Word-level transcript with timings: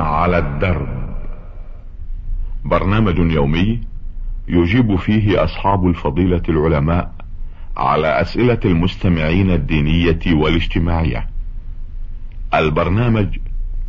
على 0.00 0.38
الدرب. 0.38 0.88
برنامج 2.64 3.18
يومي 3.18 3.80
يجيب 4.48 4.96
فيه 4.96 5.44
أصحاب 5.44 5.86
الفضيلة 5.86 6.42
العلماء 6.48 7.12
على 7.76 8.20
أسئلة 8.20 8.60
المستمعين 8.64 9.50
الدينية 9.50 10.20
والاجتماعية. 10.26 11.26
البرنامج 12.54 13.38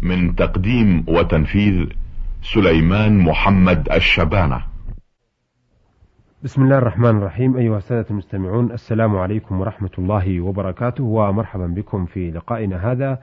من 0.02 0.36
تقديم 0.36 1.06
وتنفيذ 1.08 1.88
سليمان 2.42 3.18
محمد 3.20 3.90
الشبانة. 3.92 4.62
بسم 6.44 6.64
الله 6.64 6.78
الرحمن 6.78 7.10
الرحيم. 7.10 7.58
أيها 7.58 7.78
السادة 7.78 8.06
المستمعون 8.12 8.72
السلام 8.72 9.18
عليكم 9.18 9.60
ورحمة 9.60 9.90
الله 9.98 10.42
وبركاته 10.42 11.04
ومرحبا 11.04 11.68
بكم 11.68 12.06
في 12.06 12.32
لقائنا 12.32 12.92
هذا 12.92 13.20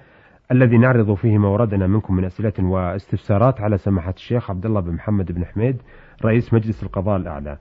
الذي 0.53 0.79
نعرض 0.79 1.15
فيه 1.15 1.39
ما 1.39 1.49
وردنا 1.49 1.87
منكم 1.87 2.15
من 2.15 2.25
أسئلة 2.25 2.53
واستفسارات 2.61 3.61
على 3.61 3.79
سماحة 3.79 4.11
الشيخ 4.17 4.51
عبد 4.51 4.67
الله 4.67 4.81
بن 4.81 4.93
محمد 4.93 5.33
بن 5.33 5.45
حميد 5.45 5.83
رئيس 6.25 6.55
مجلس 6.55 6.83
القضاء 6.83 7.17
الأعلى. 7.17 7.59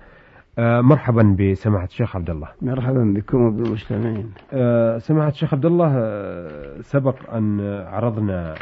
آه 0.60 0.82
مرحبا 0.82 1.36
بسماحة 1.40 1.86
الشيخ 1.86 2.16
عبد 2.16 2.30
الله. 2.30 2.48
مرحبا 2.62 3.14
بكم 3.16 3.42
وبالمستمعين. 3.42 4.32
آه 4.54 4.98
سماحة 4.98 5.30
الشيخ 5.30 5.54
عبد 5.54 5.66
الله 5.66 5.94
آه 5.98 6.82
سبق 6.82 7.34
أن 7.34 7.62
عرضنا 7.88 8.56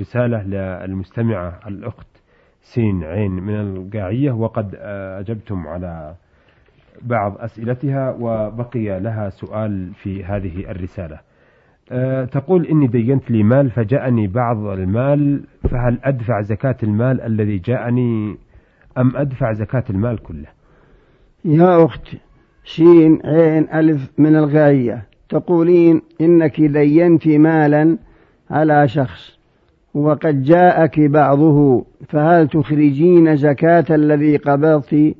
رسالة 0.00 0.42
للمستمعة 0.42 1.58
الأخت 1.66 2.06
سين 2.60 3.04
عين 3.04 3.30
من 3.30 3.60
القاعية 3.60 4.32
وقد 4.32 4.74
أجبتم 5.18 5.66
على 5.66 6.14
بعض 7.02 7.38
أسئلتها 7.38 8.16
وبقي 8.20 9.00
لها 9.00 9.28
سؤال 9.28 9.94
في 9.94 10.24
هذه 10.24 10.70
الرسالة 10.70 11.31
تقول 12.32 12.66
إني 12.66 12.86
دينت 12.86 13.30
لي 13.30 13.42
مال 13.42 13.70
فجاءني 13.70 14.26
بعض 14.26 14.56
المال 14.66 15.44
فهل 15.70 15.98
أدفع 16.04 16.40
زكاة 16.40 16.76
المال 16.82 17.20
الذي 17.20 17.58
جاءني 17.58 18.36
أم 18.98 19.16
أدفع 19.16 19.52
زكاة 19.52 19.84
المال 19.90 20.18
كله؟ 20.18 20.46
يا 21.44 21.84
أخت 21.84 22.08
شين 22.64 23.18
عين 23.24 23.68
ألف 23.74 24.10
من 24.18 24.36
الغاية. 24.36 25.06
تقولين 25.28 26.02
إنك 26.20 26.60
دينت 26.60 27.28
مالا 27.28 27.98
على 28.50 28.88
شخص 28.88 29.38
وقد 29.94 30.42
جاءك 30.42 31.00
بعضه 31.00 31.84
فهل 32.08 32.48
تخرجين 32.48 33.36
زكاة 33.36 33.84
الذي 33.90 34.36
قبضت 34.36 35.14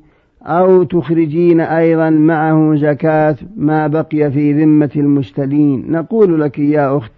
أو 0.45 0.83
تخرجين 0.83 1.61
أيضا 1.61 2.09
معه 2.09 2.75
زكاة 2.75 3.35
ما 3.55 3.87
بقي 3.87 4.31
في 4.31 4.53
ذمة 4.63 4.89
المشترين 4.95 5.91
نقول 5.91 6.41
لك 6.41 6.59
يا 6.59 6.97
أخت 6.97 7.11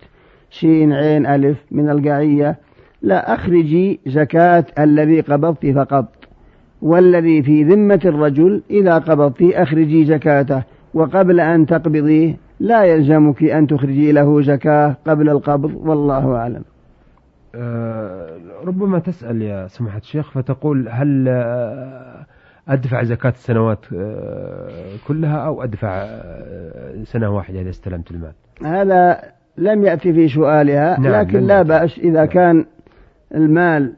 شين 0.50 0.94
عين 0.94 1.26
ألف 1.26 1.58
من 1.72 1.90
القعية 1.90 2.58
لا 3.02 3.34
أخرجي 3.34 4.00
زكاة 4.06 4.66
الذي 4.80 5.22
قبضت 5.22 5.66
فقط 5.66 6.06
والذي 6.82 7.44
في 7.44 7.64
ذمة 7.64 8.00
الرجل 8.06 8.62
إذا 8.70 8.98
قبضت 8.98 9.42
أخرجي 9.42 10.06
زكاته 10.06 10.64
وقبل 10.94 11.40
أن 11.40 11.66
تقبضيه 11.66 12.38
لا 12.60 12.84
يلزمك 12.84 13.44
أن 13.44 13.68
تخرجي 13.68 14.12
له 14.12 14.42
زكاة 14.42 14.98
قبل 15.08 15.30
القبض 15.30 15.88
والله 15.88 16.36
أعلم. 16.36 16.64
آه، 17.56 18.38
ربما 18.66 19.00
تسأل 19.00 19.42
يا 19.42 19.68
سماحة 19.68 19.98
الشيخ 19.98 20.32
فتقول 20.32 20.88
هل 20.90 21.26
آه، 21.28 22.26
أدفع 22.68 23.04
زكاة 23.04 23.30
السنوات 23.30 23.80
آه، 23.96 24.70
كلها 25.08 25.38
أو 25.38 25.64
أدفع 25.64 26.06
سنة 27.04 27.30
واحدة 27.30 27.62
إذا 27.62 27.70
استلمت 27.70 28.12
المال 28.12 28.34
هذا 28.64 29.22
لم 29.58 29.86
يأتي 29.86 30.14
في 30.14 30.28
سؤالها 30.28 31.00
نعم 31.00 31.22
لكن 31.22 31.40
لا 31.40 31.62
بأس 31.62 32.00
إذا 32.00 32.20
نعم. 32.20 32.26
كان 32.26 32.66
المال 33.36 33.94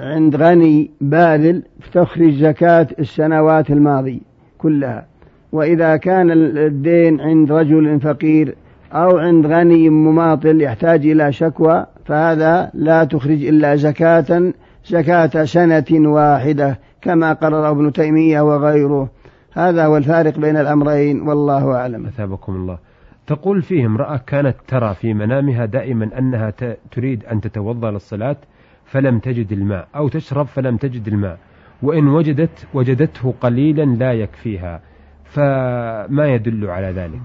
عند 0.00 0.36
غني 0.36 0.90
باذل 1.00 1.62
فتخرج 1.80 2.32
زكاة 2.32 2.86
السنوات 2.98 3.70
الماضية 3.70 4.20
كلها 4.58 5.06
وإذا 5.52 5.96
كان 5.96 6.30
الدين 6.58 7.20
عند 7.20 7.52
رجل 7.52 8.00
فقير 8.00 8.54
أو 8.92 9.18
عند 9.18 9.46
غني 9.46 9.88
مماطل 9.90 10.62
يحتاج 10.62 11.06
إلى 11.06 11.32
شكوى 11.32 11.86
فهذا 12.04 12.70
لا 12.74 13.04
تخرج 13.04 13.44
إلا 13.44 13.76
زكاة 13.76 14.52
زكاة 14.86 15.44
سنة 15.44 15.84
واحدة 15.90 16.78
كما 17.02 17.32
قرر 17.32 17.70
ابن 17.70 17.92
تيمية 17.92 18.40
وغيره. 18.40 19.10
هذا 19.52 19.86
هو 19.86 19.96
الفارق 19.96 20.38
بين 20.38 20.56
الأمرين 20.56 21.20
والله 21.20 21.74
أعلم. 21.74 22.06
أثابكم 22.06 22.54
الله. 22.54 22.78
تقول 23.26 23.62
فيه 23.62 23.86
امرأة 23.86 24.16
كانت 24.16 24.56
ترى 24.68 24.94
في 24.94 25.14
منامها 25.14 25.64
دائما 25.66 26.18
أنها 26.18 26.52
تريد 26.92 27.24
أن 27.24 27.40
تتوضأ 27.40 27.90
للصلاة 27.90 28.36
فلم 28.84 29.18
تجد 29.18 29.52
الماء 29.52 29.88
أو 29.96 30.08
تشرب 30.08 30.46
فلم 30.46 30.76
تجد 30.76 31.08
الماء 31.08 31.38
وإن 31.82 32.08
وجدت 32.08 32.66
وجدته 32.74 33.34
قليلا 33.40 33.82
لا 33.82 34.12
يكفيها. 34.12 34.80
فما 35.24 36.26
يدل 36.34 36.66
على 36.66 36.86
ذلك؟ 36.86 37.22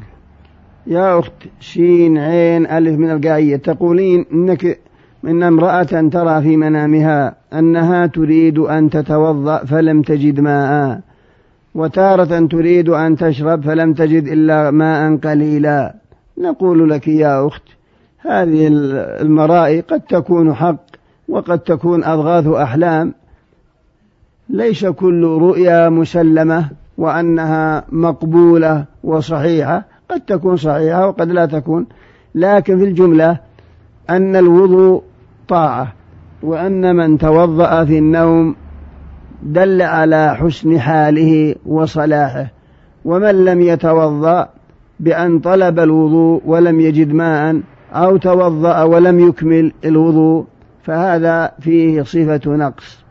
يا 0.87 1.19
أخت 1.19 1.33
شين 1.59 2.17
عين 2.17 2.67
ألف 2.67 2.99
من 2.99 3.11
القاعية 3.11 3.55
تقولين 3.55 4.25
إنك 4.33 4.79
إن 5.25 5.43
امرأة 5.43 5.83
ترى 5.83 6.41
في 6.41 6.57
منامها 6.57 7.35
أنها 7.53 8.05
تريد 8.05 8.59
أن 8.59 8.89
تتوضأ 8.89 9.57
فلم 9.65 10.01
تجد 10.01 10.39
ماء 10.39 10.99
وتارة 11.75 12.47
تريد 12.47 12.89
أن 12.89 13.15
تشرب 13.15 13.63
فلم 13.63 13.93
تجد 13.93 14.27
إلا 14.27 14.71
ماء 14.71 15.17
قليلا. 15.17 15.95
نقول 16.37 16.89
لك 16.89 17.07
يا 17.07 17.47
أخت 17.47 17.63
هذه 18.17 18.67
المرائي 19.21 19.81
قد 19.81 20.01
تكون 20.01 20.53
حق 20.53 20.85
وقد 21.29 21.59
تكون 21.59 22.03
أضغاث 22.03 22.47
أحلام. 22.47 23.13
ليس 24.49 24.85
كل 24.85 25.23
رؤيا 25.23 25.89
مسلمة 25.89 26.69
وأنها 26.97 27.83
مقبولة 27.91 28.85
وصحيحة 29.03 29.85
قد 30.09 30.21
تكون 30.21 30.55
صحيحة 30.57 31.07
وقد 31.07 31.31
لا 31.31 31.45
تكون. 31.45 31.85
لكن 32.35 32.77
في 32.77 32.83
الجملة 32.83 33.46
أن 34.09 34.35
الوضوء 34.35 35.03
طاعة 35.47 35.93
وأن 36.43 36.95
من 36.95 37.17
توضأ 37.17 37.85
في 37.85 37.97
النوم 37.97 38.55
دل 39.43 39.81
على 39.81 40.35
حسن 40.35 40.79
حاله 40.79 41.55
وصلاحه 41.65 42.51
ومن 43.05 43.45
لم 43.45 43.61
يتوضأ 43.61 44.49
بأن 44.99 45.39
طلب 45.39 45.79
الوضوء 45.79 46.41
ولم 46.45 46.79
يجد 46.79 47.13
ماء 47.13 47.61
أو 47.93 48.17
توضأ 48.17 48.83
ولم 48.83 49.19
يكمل 49.19 49.71
الوضوء 49.85 50.45
فهذا 50.83 51.51
فيه 51.59 52.01
صفة 52.01 52.41
نقص. 52.45 53.03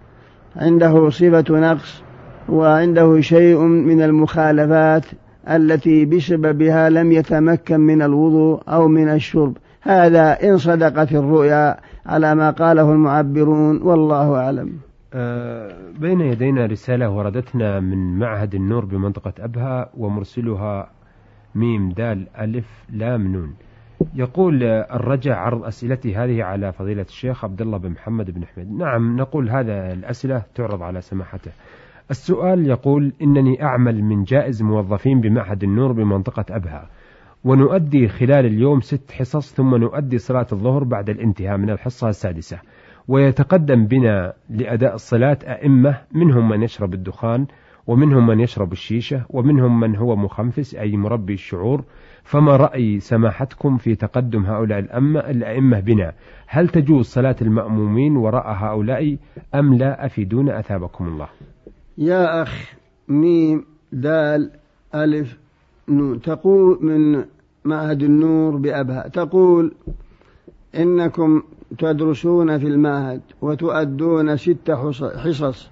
عنده 0.57 1.11
صفة 1.11 1.45
نقص 1.51 2.03
وعنده 2.49 3.21
شيء 3.21 3.59
من 3.59 4.03
المخالفات 4.03 5.05
التي 5.49 6.05
بسببها 6.05 6.91
لم 6.91 7.13
يتمكن 7.13 7.81
من 7.81 8.03
الوضوء 8.03 8.61
أو 8.69 8.89
من 8.89 9.09
الشرب. 9.09 9.57
هذا 9.87 10.43
إن 10.43 10.59
صدقت 10.59 11.13
الرؤيا 11.13 11.77
على 12.07 12.35
ما 12.35 12.51
قاله 12.51 12.93
المعبرون 12.93 13.83
والله 13.83 14.37
أعلم. 14.37 14.73
أه 15.15 15.73
بين 16.01 16.21
يدينا 16.21 16.67
رسالة 16.67 17.11
وردتنا 17.11 17.81
من 17.81 18.19
معهد 18.19 18.55
النور 18.55 18.85
بمنطقة 18.85 19.33
أبها 19.39 19.91
ومرسلها 19.97 20.91
ميم 21.55 21.89
دال 21.89 22.27
ألف 22.41 22.85
لام 22.93 23.33
نون. 23.33 23.55
يقول 24.15 24.63
الرجاء 24.65 25.37
عرض 25.37 25.65
أسئلتي 25.65 26.17
هذه 26.17 26.45
على 26.45 26.73
فضيلة 26.73 27.03
الشيخ 27.03 27.45
عبد 27.45 27.63
الله 27.63 27.79
بن 27.79 27.91
محمد 27.91 28.31
بن 28.31 28.45
حميد. 28.45 28.79
نعم 28.79 29.17
نقول 29.17 29.51
هذا 29.51 29.93
الأسئلة 29.93 30.43
تعرض 30.55 30.83
على 30.83 31.01
سماحته. 31.01 31.51
السؤال 32.11 32.67
يقول 32.67 33.13
إنني 33.23 33.63
أعمل 33.63 34.05
من 34.05 34.25
جائز 34.25 34.63
موظفين 34.63 35.21
بمعهد 35.21 35.63
النور 35.63 35.93
بمنطقة 35.93 36.45
أبها. 36.51 36.87
ونؤدي 37.45 38.09
خلال 38.09 38.47
اليوم 38.47 38.81
ست 38.81 39.13
حصص 39.13 39.55
ثم 39.55 39.77
نؤدي 39.77 40.19
صلاة 40.19 40.47
الظهر 40.53 40.85
بعد 40.85 41.11
الانتهاء 41.11 41.57
من 41.57 41.71
الحصة 41.71 42.09
السادسة. 42.09 42.59
ويتقدم 43.09 43.87
بنا 43.87 44.33
لأداء 44.51 44.95
الصلاة 44.95 45.39
أئمة 45.43 45.99
منهم 46.13 46.49
من 46.49 46.63
يشرب 46.63 46.95
الدخان 46.95 47.47
ومنهم 47.87 48.27
من 48.27 48.41
يشرب 48.41 48.73
الشيشة 48.73 49.23
ومنهم 49.31 49.81
من 49.81 49.97
هو 49.97 50.17
مخنفس 50.17 50.75
أي 50.75 50.97
مربي 50.97 51.35
الشعور. 51.35 51.85
فما 52.25 52.57
رأي 52.57 53.01
سماحتكم 53.01 53.77
في 53.77 53.95
تقدم 53.95 54.45
هؤلاء 54.45 54.79
الأئمة 55.31 55.81
بنا؟ 55.81 56.13
هل 56.47 56.69
تجوز 56.69 57.07
صلاة 57.07 57.37
المأمومين 57.43 58.17
وراء 58.17 58.53
هؤلاء 58.53 59.17
أم 59.55 59.75
لا؟ 59.75 60.07
أفيدون 60.07 60.51
أثابكم 60.51 61.07
الله. 61.07 61.29
يا 61.99 62.43
أخ 62.43 62.75
ميم 63.09 63.65
دال 63.93 64.51
ألف 64.95 65.46
نون 65.89 66.21
تقول 66.21 66.79
من 66.81 67.25
معهد 67.65 68.03
النور 68.03 68.57
بأبها. 68.57 69.09
تقول 69.09 69.73
إنكم 70.75 71.43
تدرسون 71.79 72.59
في 72.59 72.67
المعهد 72.67 73.21
وتؤدون 73.43 74.37
ست 74.37 74.71
حصص. 75.17 75.71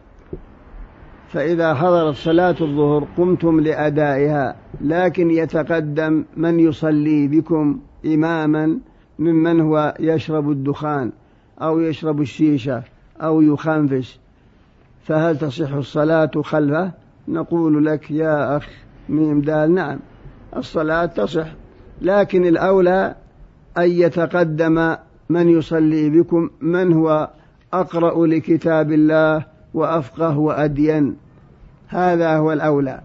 فإذا 1.28 1.75
حضرت 1.75 2.14
صلاة 2.14 2.56
الظهر 2.61 3.08
قمتم 3.16 3.61
لأدائها 3.61 4.56
لكن 4.81 5.31
يتقدم 5.31 6.25
من 6.37 6.60
يصلي 6.60 7.28
بكم 7.28 7.81
إماما 8.06 8.78
ممن 9.19 9.60
هو 9.60 9.94
يشرب 10.00 10.50
الدخان 10.50 11.12
أو 11.62 11.81
يشرب 11.81 12.20
الشيشة 12.20 12.82
أو 13.20 13.43
يخنفس. 13.43 14.19
فهل 15.02 15.38
تصح 15.38 15.72
الصلاة 15.72 16.31
خلفه؟ 16.43 16.93
نقول 17.28 17.87
لك 17.87 18.10
يا 18.10 18.56
أخ 18.56 18.83
ميم 19.09 19.41
دال 19.41 19.75
نعم. 19.75 19.99
الصلاة 20.56 21.06
تصح 21.06 21.47
لكن 22.03 22.47
الأولى 22.47 23.15
أن 23.79 23.91
يتقدم 23.91 24.97
من 25.29 25.49
يصلي 25.49 26.11
بكم 26.11 26.51
من 26.61 26.93
هو 26.93 27.31
أقرأ 27.73 28.27
لكتاب 28.27 28.93
الله 28.93 29.45
وأفقه 29.75 30.39
وأدين. 30.39 31.17
هذا 31.89 32.37
هو 32.37 32.53
الأولى. 32.53 33.01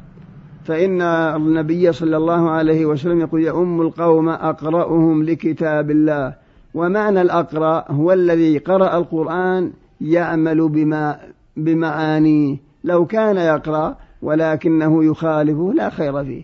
فإن 0.63 1.01
النبي 1.01 1.92
صلى 1.92 2.18
الله 2.18 2.50
عليه 2.50 2.86
وسلم 2.86 3.22
يقول 3.22 3.44
يؤم 3.44 3.81
القوم 3.81 4.30
أقرأهم 4.30 5.24
لكتاب 5.24 5.92
الله. 5.92 6.36
ومعنى 6.74 7.22
الأقرأ 7.22 7.92
هو 7.92 8.13
الذي 8.13 8.57
قرأ 8.57 8.98
القرآن 8.98 9.72
يعمل 10.01 10.69
بما 10.69 11.19
بمعانيه. 11.57 12.57
لو 12.84 13.06
كان 13.06 13.38
يقرأ 13.38 13.98
ولكنه 14.21 15.06
يخالفه 15.06 15.74
لا 15.75 15.89
خير 15.89 16.24
فيه. 16.24 16.44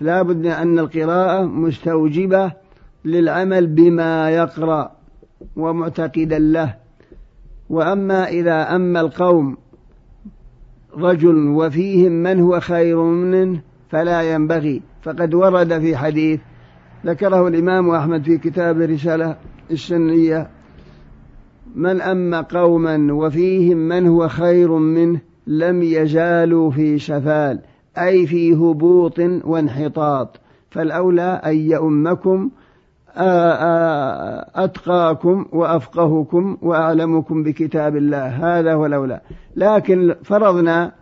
لا 0.00 0.22
بد 0.22 0.46
أن 0.46 0.78
القراءة 0.78 1.42
مستوجبة 1.42 2.52
للعمل 3.04 3.66
بما 3.66 4.30
يقرأ 4.30 4.92
ومعتقدا 5.56 6.38
له. 6.38 6.74
وأما 7.70 8.28
إذا 8.28 8.76
أما 8.76 9.00
القوم 9.00 9.56
رجل 10.96 11.48
وفيهم 11.48 12.12
من 12.12 12.40
هو 12.40 12.60
خير 12.60 13.02
منه 13.02 13.60
فلا 13.88 14.22
ينبغي. 14.22 14.82
فقد 15.02 15.34
ورد 15.34 15.78
في 15.78 15.96
حديث 15.96 16.40
ذكره 17.06 17.48
الإمام 17.48 17.90
أحمد 17.90 18.22
في 18.22 18.38
كتاب 18.38 18.82
الرسالة 18.82 19.36
السنية 19.70 20.50
من 21.74 22.00
أما 22.00 22.40
قوما 22.40 23.12
وفيهم 23.12 23.76
من 23.76 24.06
هو 24.06 24.28
خير 24.28 24.72
منه 24.72 25.20
لم 25.46 25.82
يزالوا 25.82 26.70
في 26.70 26.98
سفال 26.98 27.60
أي 27.98 28.26
في 28.26 28.54
هبوط 28.54 29.18
وانحطاط. 29.44 30.40
فالأولى 30.70 31.40
أن 31.44 31.56
يؤمكم 31.56 32.50
أتقاكم 34.54 35.46
وأفقهكم 35.52 36.56
وأعلمكم 36.62 37.42
بكتاب 37.42 37.96
الله. 37.96 38.26
هذا 38.26 38.74
هو 38.74 38.86
الأولى. 38.86 39.20
لكن 39.56 40.14
فرضنا 40.22 40.92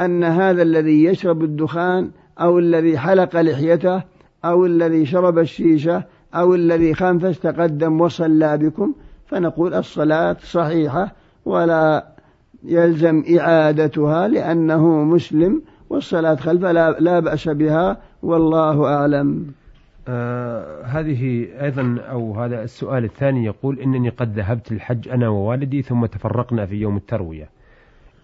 أن 0.00 0.24
هذا 0.24 0.62
الذي 0.62 1.04
يشرب 1.04 1.42
الدخان 1.42 2.10
أو 2.40 2.58
الذي 2.58 2.98
حلق 2.98 3.40
لحيته 3.40 4.02
أو 4.44 4.66
الذي 4.66 5.06
شرب 5.06 5.38
الشيشة 5.38 6.04
أو 6.34 6.54
الذي 6.54 6.94
خنفس 6.94 7.40
تقدم 7.40 8.00
وصلى 8.00 8.58
بكم 8.58 8.94
فنقول 9.26 9.74
الصلاة 9.74 10.36
صحيحة 10.42 11.12
ولا 11.44 12.06
يلزم 12.66 13.22
إعادتها 13.38 14.28
لأنه 14.28 15.04
مسلم 15.04 15.62
والصلاة 15.90 16.34
خلفه 16.34 16.72
لا, 16.72 17.20
بأس 17.20 17.48
بها 17.48 17.96
والله 18.22 18.84
أعلم. 18.84 19.46
آه 20.08 20.82
هذه 20.84 21.48
أيضا 21.62 21.98
أو 22.10 22.40
هذا 22.40 22.62
السؤال 22.62 23.04
الثاني 23.04 23.44
يقول 23.44 23.80
إنني 23.80 24.08
قد 24.08 24.38
ذهبت 24.38 24.72
الحج 24.72 25.08
أنا 25.08 25.28
ووالدي 25.28 25.82
ثم 25.82 26.06
تفرقنا 26.06 26.66
في 26.66 26.74
يوم 26.74 26.96
التروية 26.96 27.48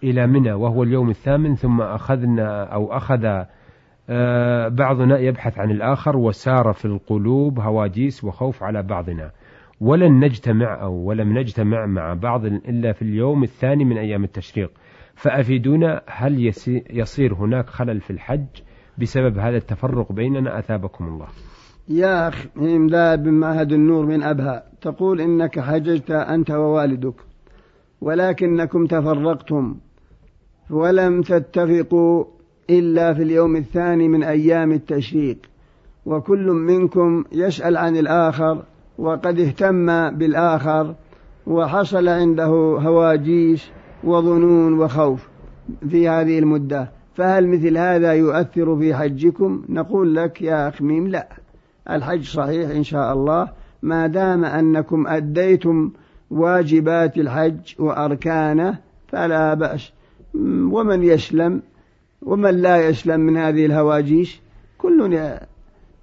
إلى 0.03 0.27
منى 0.27 0.53
وهو 0.53 0.83
اليوم 0.83 1.09
الثامن 1.09 1.55
ثم 1.55 1.81
أخذنا 1.81 2.63
أو 2.63 2.93
أخذ 2.93 3.43
آه 4.09 4.67
بعضنا 4.67 5.19
يبحث 5.19 5.59
عن 5.59 5.71
الآخر 5.71 6.17
وسار 6.17 6.73
في 6.73 6.85
القلوب 6.85 7.59
هواجيس 7.59 8.23
وخوف 8.23 8.63
على 8.63 8.83
بعضنا. 8.83 9.31
ولن 9.81 10.19
نجتمع 10.25 10.81
أو 10.81 10.93
ولم 10.93 11.37
نجتمع 11.37 11.85
مع 11.85 12.13
بعض 12.13 12.45
إلا 12.45 12.93
في 12.93 13.01
اليوم 13.01 13.43
الثاني 13.43 13.85
من 13.85 13.97
أيام 13.97 14.23
التشريق. 14.23 14.71
فأفيدونا 15.15 16.01
هل 16.07 16.51
يصير 16.89 17.33
هناك 17.33 17.69
خلل 17.69 18.01
في 18.01 18.09
الحج 18.09 18.45
بسبب 18.97 19.37
هذا 19.37 19.57
التفرق 19.57 20.11
بيننا؟ 20.11 20.59
أثابكم 20.59 21.05
الله. 21.07 21.27
يا 21.89 22.27
أخ 22.27 22.45
إمداد 22.57 23.23
بن 23.23 23.33
معهد 23.33 23.71
النور 23.71 24.05
من 24.05 24.23
أبها 24.23 24.63
تقول 24.81 25.21
إنك 25.21 25.59
حججت 25.59 26.11
أنت 26.11 26.51
ووالدك 26.51 27.15
ولكنكم 28.01 28.85
تفرقتم 28.85 29.75
ولم 30.69 31.21
تتفقوا 31.21 32.25
إلا 32.69 33.13
في 33.13 33.23
اليوم 33.23 33.55
الثاني 33.55 34.07
من 34.07 34.23
أيام 34.23 34.71
التشريق. 34.71 35.37
وكل 36.05 36.47
منكم 36.51 37.23
يسأل 37.31 37.77
عن 37.77 37.97
الآخر 37.97 38.63
وقد 38.97 39.39
اهتم 39.39 40.09
بالآخر 40.09 40.95
وحصل 41.47 42.09
عنده 42.09 42.45
هواجيس 42.79 43.69
وظنون 44.03 44.79
وخوف 44.79 45.27
في 45.89 46.09
هذه 46.09 46.39
المدة. 46.39 46.89
فهل 47.15 47.47
مثل 47.47 47.77
هذا 47.77 48.13
يؤثر 48.13 48.77
في 48.77 48.95
حجكم؟ 48.95 49.63
نقول 49.69 50.15
لك 50.15 50.41
يا 50.41 50.67
أخميم 50.67 51.07
لا. 51.07 51.27
الحج 51.89 52.23
صحيح 52.23 52.69
إن 52.69 52.83
شاء 52.83 53.13
الله. 53.13 53.49
ما 53.81 54.07
دام 54.07 54.45
أنكم 54.45 55.07
أديتم 55.07 55.91
واجبات 56.31 57.17
الحج 57.17 57.59
وأركانه 57.79 58.77
فلا 59.07 59.53
بأس. 59.53 59.91
ومن 60.71 61.03
يسلم 61.03 61.61
ومن 62.21 62.61
لا 62.61 62.87
يسلم 62.87 63.19
من 63.19 63.37
هذه 63.37 63.65
الهواجيس 63.65 64.39
كل 64.77 65.13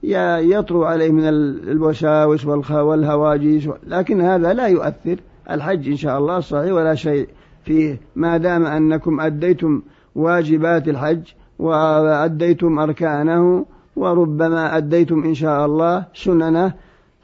يطرو 0.03 0.85
عليه 0.85 1.11
من 1.11 1.29
الوساوس 1.69 2.47
والهواجيس 2.73 3.69
لكن 3.87 4.21
هذا 4.21 4.53
لا 4.53 4.67
يؤثر. 4.67 5.17
الحج 5.51 5.89
إن 5.89 5.97
شاء 5.97 6.19
الله 6.19 6.41
صحيح 6.41 6.73
ولا 6.73 6.95
شيء 6.95 7.29
فيه. 7.65 8.01
ما 8.17 8.37
دام 8.37 8.67
أنكم 8.67 9.21
أديتم 9.21 9.83
واجبات 10.15 10.89
الحج 10.89 11.23
وأديتم 11.59 12.79
أركانه 12.79 13.67
وربما 13.97 14.77
أديتم 14.77 15.25
إن 15.25 15.35
شاء 15.35 15.67
الله 15.67 16.05
سننه 16.15 16.73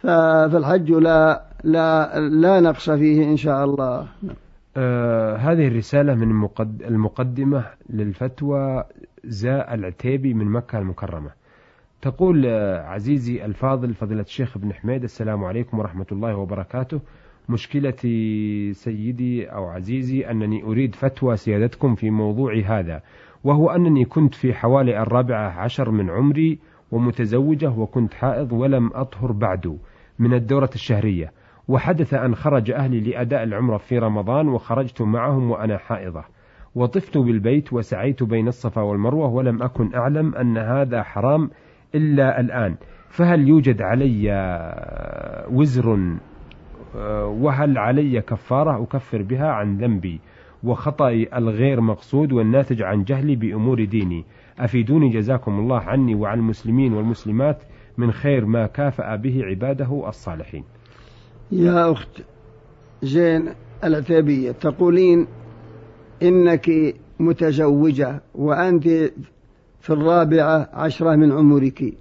فالحج 0.02 0.93
لا 0.93 1.43
لا 1.64 2.20
لا 2.20 2.61
نقص 2.61 2.90
فيه 2.90 3.25
إن 3.25 3.37
شاء 3.37 3.64
الله. 3.64 4.06
آه 4.76 5.37
هذه 5.37 5.69
الرسالة 5.69 6.14
من 6.14 6.49
المقدمة 6.88 7.64
للفتوى 7.90 8.84
زاء 9.25 9.75
العتيبي 9.75 10.34
من 10.34 10.46
مكة 10.46 10.79
المكرمة. 10.79 11.31
تقول 12.02 12.46
آه 12.46 12.82
عزيزي 12.82 13.44
الفاضل 13.44 13.94
فضيلة 13.94 14.20
الشيخ 14.20 14.56
ابن 14.56 14.72
حميد 14.72 15.02
السلام 15.02 15.44
عليكم 15.44 15.78
ورحمة 15.78 16.06
الله 16.12 16.37
وبركاته. 16.37 17.00
مشكلتي 17.48 18.72
سيدي 18.72 19.46
أو 19.46 19.65
عزيزي 19.65 20.31
أنني 20.31 20.62
أريد 20.62 20.94
فتوى 20.94 21.36
سيادتكم 21.36 21.94
في 21.94 22.10
موضوع 22.10 22.58
هذا 22.67 23.03
وهو 23.44 23.70
أنني 23.70 24.05
كنت 24.05 24.34
في 24.34 24.55
حوالي 24.55 25.03
الرابعة 25.03 25.50
عشر 25.50 25.91
من 25.91 26.10
عمري 26.10 26.58
ومتزوجة 26.93 27.70
وكنت 27.70 28.15
حائض 28.15 28.53
ولم 28.53 28.91
أطهر 28.94 29.32
بعد 29.32 29.79
من 30.19 30.34
الدورة 30.34 30.70
الشهرية 30.74 31.32
وحدث 31.69 32.15
أن 32.15 32.34
خرج 32.34 32.70
أهلي 32.70 33.00
لأداء 33.00 33.43
العمرة 33.43 33.76
في 33.76 33.98
رمضان 33.98 34.48
وخرجت 34.48 35.03
معهم 35.03 35.50
وأنا 35.50 35.79
حائضة. 35.79 36.24
وطفت 36.74 37.19
بالبيت 37.19 37.72
وسعيت 37.72 38.22
بين 38.22 38.48
الصفا 38.48 38.82
والمروة 38.82 39.29
ولم 39.29 39.62
أكن 39.62 39.94
أعلم 39.94 40.34
أن 40.34 40.58
هذا 40.58 41.03
حرام 41.03 41.50
إلا 41.96 42.41
الآن. 42.41 42.76
فهل 43.08 43.48
يوجد 43.48 43.82
علي 43.82 44.31
وزر 45.53 46.17
وهل 47.24 47.79
علي 47.79 48.20
كفارة 48.20 48.82
أكفر 48.82 49.22
بها 49.22 49.46
عن 49.46 49.76
ذنبي؟ 49.76 50.20
وخطأي 50.65 51.29
الغير 51.36 51.81
مقصود 51.81 52.32
والناتج 52.32 52.82
عن 52.82 53.05
جهلي 53.05 53.36
بأمور 53.36 53.84
ديني. 53.84 54.24
أفيدوني 54.58 55.08
جزاكم 55.08 55.58
الله 55.58 55.81
عني 55.81 56.15
وعن 56.15 56.38
المسلمين 56.38 56.93
والمسلمات 56.93 57.62
من 57.98 58.12
خير 58.12 58.46
ما 58.46 58.67
كافأ 58.67 59.17
به 59.17 59.44
عباده 59.44 60.08
الصالحين. 60.08 60.65
يا 61.53 61.93
أخت 61.93 62.22
زين 63.03 63.48
العتيبية 63.84 64.53
تقولين 64.53 65.26
إنك 66.22 66.70
متزوجة 67.20 68.20
وأنت 68.34 68.88
في 69.86 69.93
الرابعة 69.93 70.69
عشرة 70.72 71.16
من 71.16 71.32
عمرك 71.32 71.94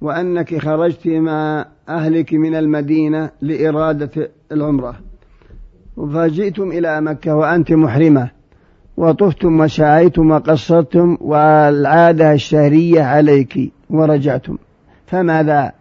وأنك 0.00 0.58
خرجت 0.58 1.06
مع 1.06 1.66
أهلك 1.88 2.34
من 2.34 2.54
المدينة 2.54 3.30
لإرادة 3.42 4.30
العمرة. 4.52 4.96
فجئتم 5.96 6.72
إلى 6.72 7.00
مكة 7.00 7.34
وأنت 7.34 7.72
محرمة 7.72 8.30
وطفتم 8.96 9.60
وسعيتم 9.60 10.30
وقصرتم 10.30 11.18
والعادة 11.20 12.32
الشهرية 12.32 13.02
عليك 13.02 13.72
ورجعتم. 13.90 14.58
فماذا 15.06 15.72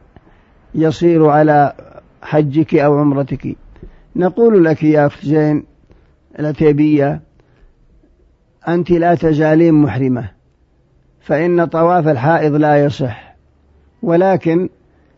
يصير 0.76 1.26
على 1.26 1.74
حجك 2.22 2.76
أو 2.76 2.98
عمرتك؟ 2.98 3.56
نقول 4.16 4.66
لك 4.66 4.84
يا 4.84 5.06
أخت 5.06 5.26
زين 5.26 5.64
العتيبية 6.40 7.22
أنت 8.68 8.92
لا 8.92 9.16
تزالين 9.16 9.74
محرمة. 9.74 10.35
فإن 11.26 11.66
طواف 11.66 12.08
الحائض 12.08 12.56
لا 12.56 12.86
يصح. 12.86 13.36
ولكن 14.02 14.70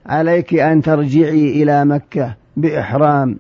عليك 0.06 0.54
أن 0.54 0.82
ترجعي 0.82 1.64
إلى 1.64 1.86
مكة 1.86 2.36
بإحرام. 2.58 3.38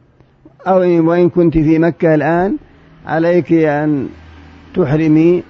أو 0.67 0.79
وإن 1.09 1.29
كنت 1.29 1.53
في 1.57 1.79
مكة 1.79 2.15
الآن 2.15 2.57
عليك 3.05 3.53
أن 3.53 4.07
تحرمي 4.75 5.43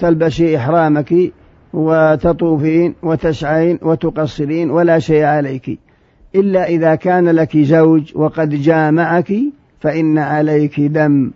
تلبسي 0.00 0.56
إحرامك 0.56 1.14
وتطوفين 1.72 2.94
وتسعين 3.02 3.78
وتقصرين 3.82 4.70
ولا 4.70 4.98
شيء 4.98 5.24
عليك. 5.24 5.78
إلا 6.34 6.68
إذا 6.68 6.94
كان 6.94 7.28
لك 7.28 7.56
زوج 7.56 8.12
وقد 8.14 8.48
جامعك 8.48 9.32
فإن 9.80 10.18
عليك 10.18 10.80
دم 10.80 11.30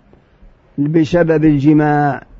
بسبب 0.78 1.44
الجماع. 1.44 2.31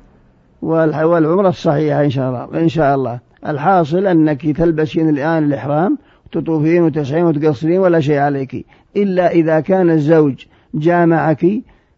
والعمرة 0.63 1.49
الصحيحة 1.49 2.03
إن 2.03 2.09
شاء 2.09 2.29
الله. 2.29 2.61
إن 2.61 2.69
شاء 2.69 2.95
الله. 2.95 3.19
الحاصل 3.47 4.07
أنك 4.07 4.57
تلبسين 4.57 5.09
الآن 5.09 5.43
الإحرام 5.43 5.97
تطوفين 6.31 6.83
وتسعين 6.83 7.25
وتقصرين 7.25 7.79
ولا 7.79 7.99
شيء 7.99 8.17
عليك. 8.17 8.65
إلا 8.95 9.31
إذا 9.31 9.59
كان 9.59 9.89
الزوج 9.89 10.45
جامعك 10.73 11.45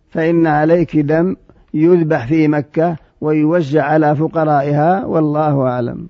فإن 0.09 0.47
عليك 0.47 0.97
دم 0.97 1.35
يذبح 1.73 2.27
في 2.27 2.47
مكة 2.47 2.95
ويوزع 3.21 3.83
على 3.83 4.15
فقرائها 4.15 5.05
والله 5.05 5.61
أعلم. 5.61 6.07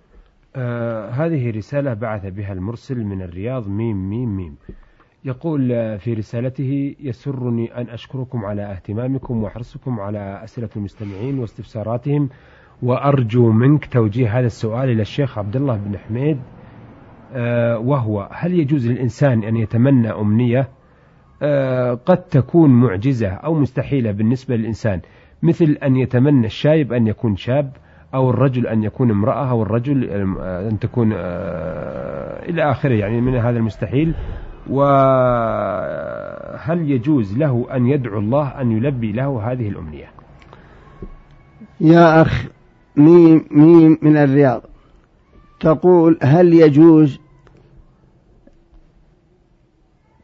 آه 0.56 1.10
هذه 1.10 1.58
رسالة 1.58 1.94
بعث 1.94 2.26
بها 2.26 2.54
المرسل 2.54 3.04
من 3.04 3.22
الرياض 3.22 3.68
ميم 3.68 4.10
ميم 4.10 4.38
ميم. 4.38 4.56
يقول 5.26 5.70
في 6.00 6.14
رسالته 6.14 6.96
يسرني 7.00 7.82
أن 7.82 7.90
أشكركم 7.90 8.46
على 8.46 8.62
اهتمامكم 8.72 9.44
وحرصكم 9.44 10.00
على 10.00 10.44
أسئلة 10.44 10.70
المستمعين 10.76 11.40
واستفساراتهم 11.40 12.30
وأرجو 12.84 13.52
منك 13.52 13.86
توجيه 13.86 14.40
هذا 14.40 14.46
السؤال 14.46 14.90
إلى 14.90 15.02
الشيخ 15.02 15.38
عبد 15.38 15.56
الله 15.56 15.78
بن 15.78 15.98
حميد 15.98 16.38
آه 17.34 17.78
وهو 17.78 18.30
هل 18.32 18.54
يجوز 18.60 18.88
للإنسان 18.88 19.44
أن 19.44 19.56
يتمنى 19.56 20.12
أمنية؟ 20.12 20.70
آه 21.42 21.94
قد 21.94 22.18
تكون 22.18 22.70
معجزة 22.70 23.30
أو 23.30 23.54
مستحيلة 23.54 24.12
بالنسبة 24.12 24.56
للإنسان. 24.56 25.02
مثل 25.44 25.78
أن 25.84 25.96
يتمنى 25.96 26.46
الشايب 26.46 26.94
أن 26.94 27.08
يكون 27.08 27.36
شاب 27.36 27.72
أو 28.14 28.30
الرجل 28.30 28.68
أن 28.68 28.84
يكون 28.84 29.12
امرأة 29.12 29.50
أو 29.50 29.64
الرجل 29.64 30.04
أن 30.42 30.80
تكون 30.80 31.14
آه، 31.16 32.50
إلى 32.50 32.72
آخره 32.72 32.94
يعني 32.94 33.22
من 33.22 33.36
هذا 33.36 33.58
المستحيل. 33.58 34.16
وهل 34.70 36.22
يجوز 36.92 37.38
له 37.38 37.66
أن 37.76 37.88
يدعو 37.88 38.20
الله 38.20 38.62
أن 38.62 38.72
يلبي 38.72 39.12
له 39.12 39.52
هذه 39.52 39.70
الأمنية؟ 39.70 40.08
يا 41.82 42.22
أخ 42.22 42.46
ميم, 42.96 43.46
ميم 43.52 43.98
من 44.02 44.18
الرياض. 44.18 44.62
تقول 45.60 46.18
هل 46.22 46.54
يجوز 46.54 47.20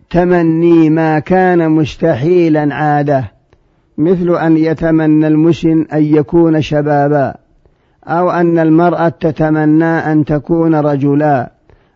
تمني 0.10 0.90
ما 0.90 1.20
كان 1.20 1.72
مستحيلا 1.72 2.76
عادة 2.76 3.32
مثل 3.98 4.36
أن 4.36 4.58
يتمنى 4.58 5.28
المسن 5.28 5.82
أن 5.94 6.04
يكون 6.04 6.62
شبابا 6.62 7.36
أو 8.04 8.32
أن 8.32 8.60
المرأة 8.60 9.10
تتمنى 9.10 9.86
أن 9.86 10.26
تكون 10.26 10.76
رجلا؟ 10.76 11.52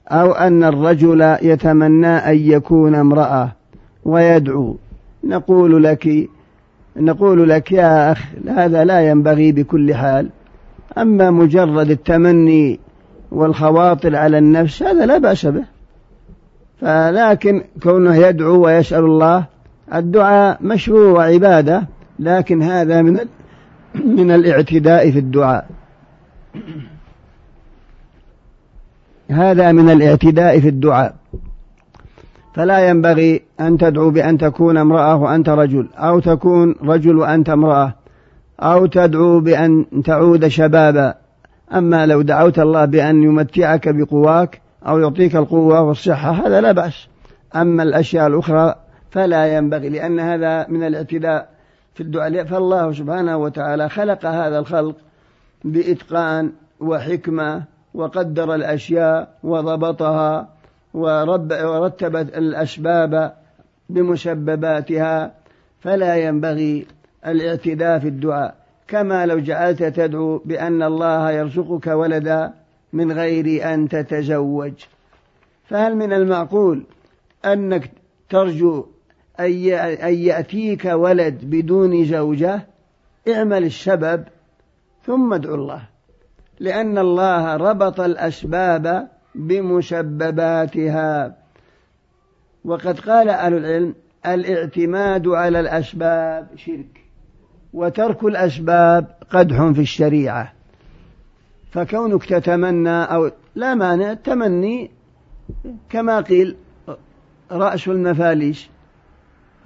أو 0.07 0.31
أن 0.31 0.63
الرجل 0.63 1.38
يتمنى 1.41 2.07
أن 2.07 2.38
يكون 2.38 2.95
امرأة 2.95 3.51
ويدعو. 4.05 4.77
نقول 5.24 5.83
لك 5.83 6.29
نقول 6.97 7.50
لك 7.50 7.71
يا 7.71 8.12
أخ 8.12 8.25
هذا 8.47 8.83
لا 8.83 9.09
ينبغي 9.09 9.51
بكل 9.51 9.93
حال. 9.95 10.29
أما 10.97 11.31
مجرد 11.31 11.89
التمني 11.89 12.79
والخواطر 13.31 14.15
على 14.15 14.38
النفس 14.38 14.83
هذا 14.83 15.05
لا 15.05 15.17
بأس 15.17 15.45
به. 15.45 15.63
فلكن 16.81 17.63
كونه 17.83 18.15
يدعو 18.15 18.65
ويسأل 18.65 19.03
الله 19.03 19.45
الدعاء 19.93 20.57
مشروع 20.62 21.12
وعبادة 21.12 21.88
لكن 22.19 22.62
هذا 22.62 23.01
من 23.01 23.19
من 24.05 24.31
الاعتداء 24.31 25.12
في 25.12 25.19
الدعاء. 25.19 25.67
هذا 29.32 29.72
من 29.72 29.89
الاعتداء 29.89 30.60
في 30.60 30.70
الدعاء. 30.70 31.15
فلا 32.53 32.89
ينبغي 32.89 33.41
أن 33.60 33.77
تدعو 33.77 34.10
بأن 34.10 34.38
تكون 34.38 34.77
امرأة 34.77 35.15
وأنت 35.15 35.50
رجل 35.50 35.88
أو 35.96 36.20
تكون 36.20 36.75
رجل 36.84 37.17
وأنت 37.17 37.50
امرأة 37.50 37.94
أو 38.60 38.86
تدعو 38.86 39.39
بأن 39.39 39.86
تعود 40.05 40.48
شبابا. 40.48 41.15
أما 41.74 42.05
لو 42.05 42.22
دعوت 42.22 42.60
الله 42.60 42.86
بأن 42.86 43.24
يمتعك 43.24 43.89
بقواك 43.89 44.62
أو 44.88 45.00
يعطيك 45.00 45.36
القوة 45.36 45.82
والصحة 45.82 46.32
هذا 46.32 46.62
لا 46.62 46.72
بأس. 46.72 47.08
أما 47.55 47.84
الأشياء 47.84 48.27
الأخرى 48.27 48.75
فلا 49.12 49.58
ينبغي 49.58 49.89
لأن 49.89 50.20
هذا 50.20 50.67
من 50.70 50.84
الاعتداء 50.84 51.50
في 51.94 52.01
الدعاء. 52.01 52.44
فالله 52.44 52.91
سبحانه 52.91 53.38
وتعالى 53.38 53.89
خلق 53.89 54.25
هذا 54.25 54.60
الخلق 54.60 54.96
بإتقان 55.63 56.51
وحكمة 56.79 57.75
وقدر 57.96 58.56
الأشياء 58.56 59.38
وضبطها 59.44 60.50
ورتب 60.94 62.16
الأسباب 62.16 63.34
بمسبباتها 63.90 65.32
فلا 65.80 66.16
ينبغي 66.16 66.86
الاعتداء 67.28 68.00
في 68.00 68.08
الدعاء. 68.08 68.56
كما 68.88 69.25
لو 69.25 69.40
جعلت 69.40 69.84
تدعو 69.84 70.38
بأن 70.46 70.84
الله 70.84 71.32
يرزقك 71.32 71.88
ولدا 71.88 72.54
من 72.94 73.12
غير 73.12 73.74
أن 73.74 73.90
تتزوج. 73.90 74.74
فهل 75.70 75.96
من 75.96 76.14
المعقول 76.14 76.84
أنك 77.46 77.92
ترجو 78.30 78.86
أن 79.40 80.14
يأتيك 80.14 80.86
ولد 80.86 81.40
بدون 81.44 82.06
زوجة؟ 82.06 82.62
اعمل 83.28 83.64
السبب 83.64 84.24
ثم 85.06 85.34
ادعو 85.34 85.56
الله. 85.56 85.95
لأن 86.59 86.97
الله 86.97 87.55
ربط 87.55 88.00
الأسباب 88.00 89.07
بمسبباتها 89.35 91.35
وقد 92.65 93.00
قال 93.00 93.29
أهل 93.29 93.53
العلم 93.53 93.95
الاعتماد 94.25 95.27
على 95.27 95.59
الأسباب 95.59 96.47
شرك 96.55 97.01
وترك 97.74 98.24
الأسباب 98.24 99.07
قدح 99.29 99.71
في 99.71 99.81
الشريعة. 99.81 100.53
فكونك 101.71 102.25
تتمنى 102.25 103.03
أو 103.03 103.31
لا 103.55 103.75
مانع 103.75 104.13
تمني 104.13 104.91
كما 105.89 106.21
قيل 106.21 106.55
رأس 107.51 107.88
المفاليس 107.88 108.69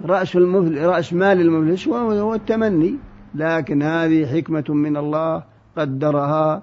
رأس 0.04 0.36
المفل 0.36 0.84
رأس 0.84 1.12
مال 1.12 1.40
المفلس 1.40 1.88
هو 1.88 2.34
التمني 2.34 2.94
لكن 3.34 3.82
هذه 3.82 4.26
حكمة 4.26 4.64
من 4.68 4.96
الله 4.96 5.44
قدرها 5.76 6.62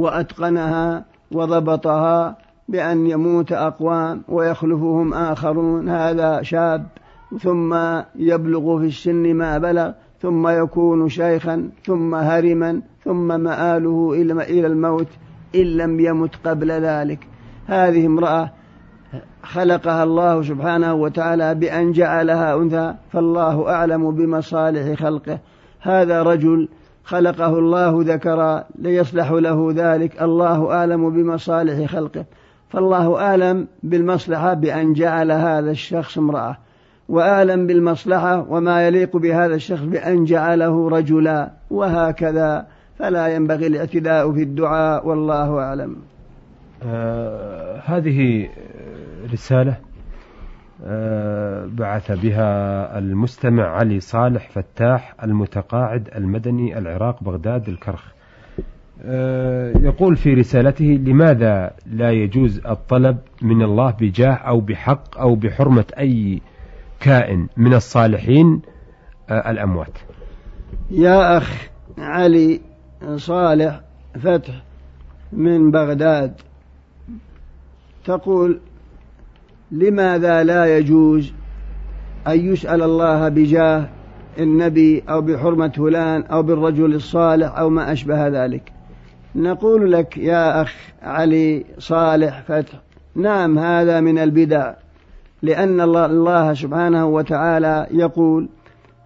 وأتقنها 0.00 1.04
وضبطها 1.32 2.36
بأن 2.68 3.06
يموت 3.06 3.52
أقوام 3.52 4.22
ويخلفهم 4.28 5.14
آخرون 5.14 5.88
هذا 5.88 6.42
شاب. 6.42 6.86
ثم 7.38 7.74
يبلغ 8.16 8.78
في 8.78 8.86
السن 8.86 9.34
ما 9.34 9.58
بلغ 9.58 9.92
ثم 10.20 10.48
يكون 10.48 11.08
شيخا 11.08 11.68
ثم 11.84 12.14
هرما 12.14 12.80
ثم 13.04 13.40
مآله 13.40 14.12
إلى 14.40 14.66
الموت 14.66 15.08
إن 15.54 15.60
لم 15.60 16.00
يمت 16.00 16.30
قبل 16.46 16.70
ذلك. 16.70 17.26
هذه 17.66 18.06
امرأة 18.06 18.50
خلقها 19.42 20.04
الله 20.04 20.42
سبحانه 20.42 20.94
وتعالى 20.94 21.54
بأن 21.54 21.92
جعلها 21.92 22.56
أنثى 22.56 22.94
فالله 23.12 23.70
أعلم 23.70 24.10
بمصالح 24.10 25.00
خلقه. 25.02 25.38
هذا 25.80 26.22
رجل 26.22 26.68
خلقه 27.04 27.58
الله 27.58 28.02
ذكرا 28.02 28.64
ليصلح 28.78 29.30
له 29.30 29.72
ذلك. 29.76 30.22
الله 30.22 30.72
أعلم 30.72 31.10
بمصالح 31.10 31.90
خلقه. 31.90 32.24
فالله 32.68 33.20
أعلم 33.20 33.66
بالمصلحة 33.82 34.54
بأن 34.54 34.92
جعل 34.92 35.32
هذا 35.32 35.70
الشخص 35.70 36.18
امرأة. 36.18 36.56
وأعلم 37.08 37.66
بالمصلحة 37.66 38.46
وما 38.48 38.86
يليق 38.86 39.16
بهذا 39.16 39.54
الشخص 39.54 39.82
بأن 39.82 40.24
جعله 40.24 40.88
رجلا. 40.88 41.50
وهكذا. 41.70 42.66
فلا 42.98 43.28
ينبغي 43.28 43.66
الاعتداء 43.66 44.32
في 44.32 44.42
الدعاء 44.42 45.08
والله 45.08 45.58
أعلم. 45.58 45.96
آه 46.82 47.80
هذه 47.84 48.48
رسالة 49.32 49.76
بعث 51.66 52.12
بها 52.12 52.98
المستمع 52.98 53.64
علي 53.64 54.00
صالح 54.00 54.48
فتاح 54.50 55.14
المتقاعد 55.22 56.08
المدني 56.16 56.78
العراق 56.78 57.22
بغداد 57.22 57.68
الكرخ. 57.68 58.04
آه 59.04 59.72
يقول 59.78 60.16
في 60.16 60.34
رسالته 60.34 60.84
لماذا 60.84 61.72
لا 61.86 62.10
يجوز 62.10 62.66
الطلب 62.66 63.18
من 63.42 63.62
الله 63.62 63.90
بجاه 63.90 64.32
أو 64.34 64.60
بحق 64.60 65.18
أو 65.18 65.34
بحرمة 65.34 65.84
أي 65.98 66.40
كائن 67.00 67.48
من 67.56 67.74
الصالحين؟ 67.74 68.62
آه 69.30 69.50
الأموات. 69.50 69.98
يا 70.90 71.36
أخ 71.36 71.68
علي 71.98 72.60
صالح 73.16 73.80
فتح 74.20 74.62
من 75.32 75.70
بغداد 75.70 76.34
تقول 78.04 78.60
لماذا 79.72 80.42
لا 80.42 80.78
يجوز 80.78 81.32
أن 82.26 82.52
يسأل 82.52 82.82
الله 82.82 83.28
بجاه 83.28 83.88
النبي 84.38 85.02
أو 85.08 85.20
بحرمة 85.20 85.68
فلان 85.68 86.22
أو 86.22 86.42
بالرجل 86.42 86.94
الصالح 86.94 87.58
أو 87.58 87.70
ما 87.70 87.92
أشبه 87.92 88.28
ذلك؟ 88.28 88.72
نقول 89.34 89.92
لك 89.92 90.18
يا 90.18 90.62
أخ 90.62 90.74
علي 91.02 91.64
صالح 91.78 92.42
فتح 92.48 92.80
نعم 93.14 93.58
هذا 93.58 94.00
من 94.00 94.18
البدع 94.18 94.74
لأن 95.42 95.80
الله 95.80 96.54
سبحانه 96.54 97.06
وتعالى 97.06 97.86
يقول 97.90 98.48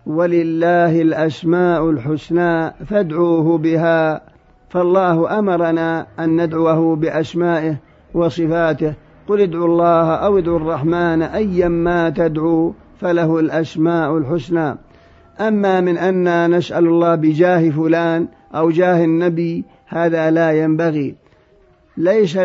ولله 0.06 1.02
الأسماء 1.02 1.90
الحسنى 1.90 2.70
فادعوه 2.70 3.58
بها 3.58 4.20
فالله 4.68 5.38
أمرنا 5.38 6.06
أن 6.18 6.44
ندعوه 6.44 6.96
بأسمائه 6.96 7.76
وصفاته 8.14 8.94
قل 9.28 9.40
ادعوا 9.40 9.66
الله 9.66 10.14
أو 10.14 10.38
ادعوا 10.38 10.56
الرحمن 10.56 11.22
أيا 11.22 11.68
ما 11.68 12.10
تدعو 12.10 12.74
فله 13.00 13.40
الأسماء 13.40 14.18
الحسنى. 14.18 14.76
أما 15.40 15.80
من 15.80 15.98
أن 15.98 16.50
نسأل 16.56 16.86
الله 16.86 17.14
بجاه 17.14 17.70
فلان 17.70 18.28
أو 18.54 18.70
جاه 18.70 19.04
النبي 19.04 19.64
هذا 19.86 20.30
لا 20.30 20.52
ينبغي. 20.52 21.14
ليس 21.96 22.38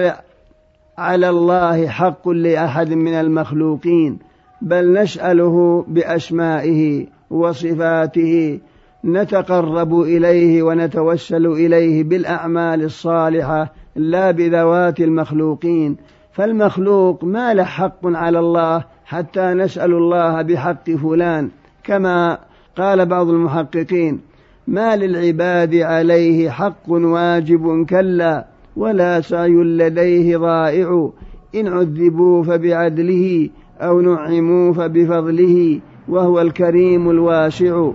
على 0.98 1.30
الله 1.30 1.88
حق 1.88 2.30
لأحد 2.30 2.94
من 2.94 3.14
المخلوقين 3.14 4.20
بل 4.62 5.02
نسأله 5.02 5.86
بأسمائه 5.88 7.06
وصفاته. 7.30 8.60
نتقرب 9.06 10.02
إليه 10.02 10.64
ونتوسل 10.64 11.46
إليه 11.46 12.04
بالأعمال 12.04 12.84
الصالحة 12.84 13.74
لا 13.96 14.32
بذوات 14.32 15.00
المخلوقين. 15.00 15.98
فالمخلوق 16.32 17.24
ما 17.24 17.54
له 17.54 17.64
حق 17.64 18.00
على 18.06 18.40
الله 18.40 18.84
حتى 19.06 19.54
نسأل 19.54 19.94
الله 19.94 20.42
بحق 20.42 20.90
فلان. 20.90 21.50
كما 21.84 22.38
قال 22.78 23.06
بعض 23.06 23.30
المحققين 23.30 24.20
ما 24.68 24.96
للعباد 24.96 25.76
عليه 25.76 26.50
حق 26.50 26.90
واجب 26.90 27.86
كلا 27.90 28.46
ولا 28.76 29.22
سعي 29.22 29.64
لديه 29.64 30.38
ضائع. 30.38 31.12
إن 31.56 31.68
عذبوا 31.68 32.44
فبعدله 32.44 33.50
أو 33.82 34.02
نعموا 34.02 34.74
فبفضله 34.74 35.80
وهو 36.08 36.42
الكريم 36.42 37.10
الواسع. 37.10 37.92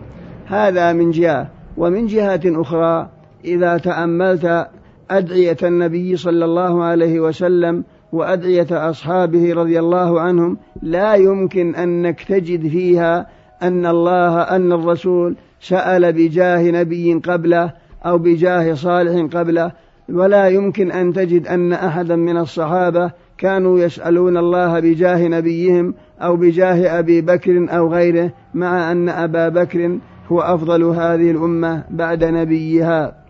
هذا 0.46 0.92
من 0.92 1.10
جهة. 1.10 1.48
ومن 1.76 2.06
جهة 2.06 2.40
أخرى 2.44 3.08
إذا 3.44 3.76
تأملت 3.78 4.66
أدعية 5.10 5.56
النبي 5.62 6.16
صلى 6.16 6.44
الله 6.44 6.84
عليه 6.84 7.20
وسلم 7.20 7.84
وأدعية 8.14 8.90
أصحابه 8.90 9.54
رضي 9.54 9.78
الله 9.78 10.20
عنهم 10.20 10.56
لا 10.82 11.14
يمكن 11.14 11.74
أنك 11.74 12.22
تجد 12.22 12.68
فيها 12.68 13.26
أن 13.62 13.86
الله 13.86 14.40
أن 14.40 14.72
الرسول 14.72 15.36
سأل 15.60 16.12
بجاه 16.12 16.70
نبي 16.70 17.14
قبله 17.14 17.72
أو 18.06 18.18
بجاه 18.18 18.74
صالح 18.74 19.36
قبله 19.38 19.72
ولا 20.08 20.48
يمكن 20.48 20.92
أن 20.92 21.12
تجد 21.12 21.46
أن 21.46 21.72
أحدا 21.72 22.16
من 22.16 22.36
الصحابة 22.36 23.10
كانوا 23.38 23.80
يسألون 23.80 24.36
الله 24.36 24.80
بجاه 24.80 25.28
نبيهم 25.28 25.94
أو 26.22 26.36
بجاه 26.36 26.98
أبي 26.98 27.20
بكر 27.20 27.66
أو 27.70 27.92
غيره 27.92 28.30
مع 28.54 28.92
أن 28.92 29.08
أبا 29.08 29.48
بكر 29.48 29.98
هو 30.28 30.40
أفضل 30.40 30.84
هذه 30.84 31.30
الأمة 31.30 31.84
بعد 31.90 32.24
نبيها. 32.24 33.23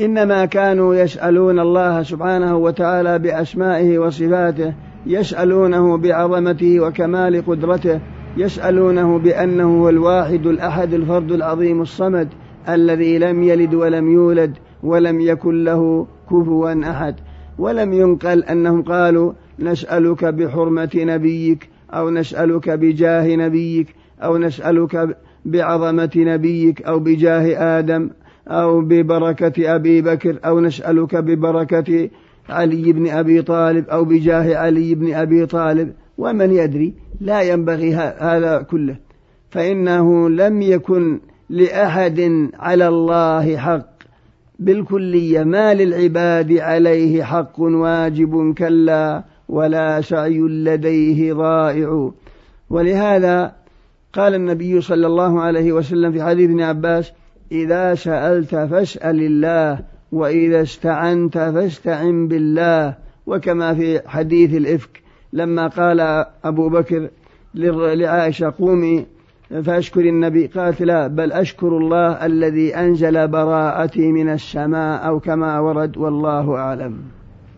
إنما 0.00 0.44
كانوا 0.44 0.94
يسألون 0.94 1.60
الله 1.60 2.02
سبحانه 2.02 2.56
وتعالى 2.56 3.18
بأسمائه 3.18 3.98
وصفاته 3.98 4.74
يسألونه 5.06 5.96
بعظمته 5.96 6.80
وكمال 6.80 7.46
قدرته 7.46 8.00
يسألونه 8.36 9.18
بأنه 9.18 9.82
هو 9.82 9.88
الواحد 9.88 10.46
الأحد 10.46 10.94
الفرد 10.94 11.32
العظيم 11.32 11.82
الصمد 11.82 12.28
الذي 12.68 13.18
لم 13.18 13.42
يلد 13.42 13.74
ولم 13.74 14.12
يولد 14.12 14.56
ولم 14.82 15.20
يكن 15.20 15.64
له 15.64 16.06
كفوا 16.30 16.90
أحد. 16.90 17.14
ولم 17.58 17.92
ينقل 17.92 18.44
أنهم 18.44 18.82
قالوا 18.82 19.32
نسألك 19.58 20.24
بحرمة 20.24 20.90
نبيك 20.96 21.68
أو 21.90 22.10
نسألك 22.10 22.70
بجاه 22.70 23.36
نبيك 23.36 23.94
أو 24.22 24.38
نسألك 24.38 25.16
بعظمة 25.44 26.10
نبيك 26.16 26.82
أو 26.82 26.98
بجاه 26.98 27.78
آدم 27.78 28.10
أو 28.50 28.80
ببركة 28.80 29.74
أبي 29.74 30.02
بكر 30.02 30.38
أو 30.44 30.60
نسألك 30.60 31.16
ببركة 31.16 32.08
علي 32.48 32.92
بن 32.92 33.08
أبي 33.08 33.42
طالب 33.42 33.88
أو 33.88 34.04
بجاه 34.04 34.56
علي 34.56 34.94
بن 34.94 35.14
أبي 35.14 35.46
طالب. 35.46 35.92
ومن 36.18 36.50
يدري 36.50 36.94
لا 37.20 37.42
ينبغي 37.42 37.94
هذا 37.94 38.66
كله. 38.70 38.96
فإنه 39.50 40.28
لم 40.28 40.62
يكن 40.62 41.20
لأحد 41.50 42.48
على 42.58 42.88
الله 42.88 43.56
حق. 43.56 43.86
بالكلية 44.58 45.42
ما 45.44 45.74
للعباد 45.74 46.52
عليه 46.52 47.22
حق 47.22 47.60
واجب 47.60 48.54
كلا 48.58 49.24
ولا 49.48 50.00
سعي 50.00 50.38
لديه 50.38 51.32
ضائع. 51.32 52.10
ولهذا 52.70 53.52
قال 54.12 54.34
النبي 54.34 54.80
صلى 54.80 55.06
الله 55.06 55.40
عليه 55.40 55.72
وسلم 55.72 56.12
في 56.12 56.22
حديث 56.22 56.50
ابن 56.50 56.60
عباس 56.60 57.12
إذا 57.52 57.94
سألت 57.94 58.50
فاسأل 58.50 59.22
الله 59.22 59.78
وإذا 60.12 60.62
استعنت 60.62 61.38
فاستعن 61.38 62.28
بالله. 62.28 62.94
وكما 63.26 63.74
في 63.74 64.00
حديث 64.06 64.54
الإفك 64.54 65.02
لما 65.32 65.66
قال 65.66 66.00
أبو 66.44 66.68
بكر 66.68 67.08
لعائشة 67.54 68.54
قومي 68.58 69.06
فأشكر 69.64 70.00
النبي 70.00 70.46
قالت 70.46 70.82
لا 70.82 71.06
بل 71.06 71.32
أشكر 71.32 71.68
الله 71.68 72.26
الذي 72.26 72.76
أنزل 72.76 73.28
براءتي 73.28 74.12
من 74.12 74.28
السماء 74.28 75.06
أو 75.06 75.20
كما 75.20 75.58
ورد 75.58 75.96
والله 75.96 76.56
أعلم. 76.56 76.98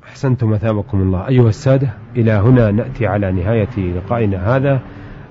أحسنتم 0.04 0.52
أثابكم 0.52 1.02
الله. 1.02 1.28
أيها 1.28 1.48
السادة 1.48 1.88
إلى 2.16 2.32
هنا 2.32 2.70
نأتي 2.70 3.06
على 3.06 3.32
نهاية 3.32 3.92
لقائنا 3.96 4.56
هذا. 4.56 4.80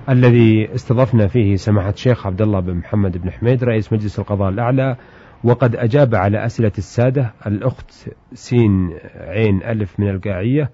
الذي 0.08 0.74
استضفنا 0.74 1.26
فيه 1.26 1.56
سماحة 1.56 1.90
الشيخ 1.90 2.26
عبد 2.26 2.42
الله 2.42 2.60
بن 2.60 2.74
محمد 2.74 3.18
بن 3.18 3.30
حميد 3.30 3.64
رئيس 3.64 3.92
مجلس 3.92 4.18
القضاء 4.18 4.48
الأعلى 4.48 4.96
وقد 5.44 5.76
أجاب 5.76 6.14
على 6.14 6.44
أسئلة 6.44 6.72
السادة. 6.78 7.32
الأخت 7.46 7.90
سين 8.32 8.90
عين 9.14 9.62
ألف 9.62 10.00
من 10.00 10.10
القاعية 10.10 10.70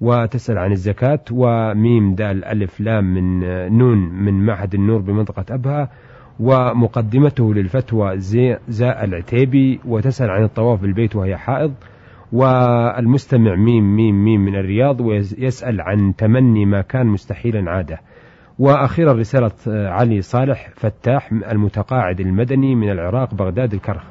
وتسأل 0.00 0.58
عن 0.58 0.72
الزكاة 0.72 1.20
وميم 1.32 2.14
دال 2.14 2.44
ألف 2.44 2.80
لام 2.80 3.04
من 3.14 3.40
نون 3.78 3.98
من 3.98 4.46
معهد 4.46 4.74
النور 4.74 5.00
بمنطقة 5.00 5.54
أبها 5.54 5.90
ومقدمته 6.40 7.54
للفتوى 7.54 8.18
زاء 8.68 9.04
العتيبي 9.04 9.80
وتسأل 9.84 10.30
عن 10.30 10.44
الطواف 10.44 10.80
بالبيت 10.80 11.16
وهي 11.16 11.36
حائض 11.36 11.74
والمستمع 12.32 13.54
ميم 13.54 13.96
ميم 13.96 14.24
ميم 14.24 14.40
من 14.40 14.54
الرياض 14.54 15.00
ويسأل 15.00 15.80
عن 15.80 16.16
تمني 16.16 16.66
ما 16.66 16.80
كان 16.80 17.06
مستحيلا 17.06 17.70
عاده. 17.70 18.00
وأخيرا 18.58 19.12
رسالة 19.12 19.52
علي 19.66 20.22
صالح 20.22 20.68
فتاح 20.76 21.32
المتقاعد 21.32 22.20
المدني 22.20 22.74
من 22.74 22.90
العراق 22.90 23.34
بغداد 23.34 23.74
الكرخ. 23.74 24.02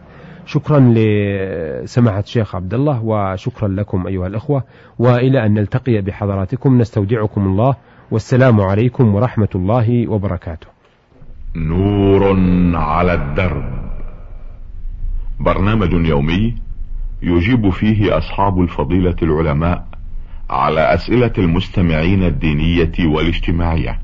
شكرا 0.45 0.93
لسماحة 0.95 2.19
الشيخ 2.19 2.56
عبد 2.56 2.73
الله 2.73 3.04
وشكرا 3.04 3.67
لكم 3.67 4.08
أيها 4.08 4.28
الأخوة 4.28 4.63
وإلى 4.99 5.45
أن 5.45 5.54
نلتقي 5.54 6.02
بحضراتكم. 6.02 6.78
نستودعكم 6.78 7.41
الله 7.41 7.75
والسلام 8.12 8.62
عليكم 8.62 9.15
ورحمة 9.15 9.49
الله 9.56 10.08
وبركاته. 10.08 10.67
نور 11.56 12.23
على 12.75 13.13
الدرب. 13.13 13.89
برنامج 15.39 15.93
يومي 15.93 16.56
يجيب 17.21 17.69
فيه 17.69 18.17
أصحاب 18.17 18.62
الفضيلة 18.62 19.15
العلماء 19.23 19.86
على 20.49 20.93
أسئلة 20.93 21.34
المستمعين 21.38 22.23
الدينية 22.23 22.91
والاجتماعية. 22.99 23.99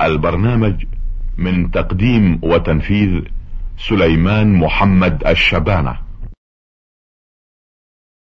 البرنامج 0.00 0.84
من 1.38 1.70
تقديم 1.70 2.38
وتنفيذ 2.42 3.20
سليمان 3.78 4.54
محمد 4.54 5.26
الشبانة. 5.26 6.03